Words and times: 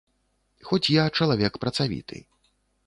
Хоць 0.71 0.91
я 1.01 1.05
чалавек 1.21 1.61
працавіты. 1.67 2.17